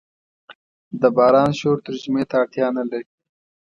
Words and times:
د 1.01 1.03
باران 1.17 1.51
شور 1.59 1.77
ترجمې 1.85 2.23
ته 2.29 2.35
اړتیا 2.41 2.67
نه 2.77 2.83
لري. 2.89 3.07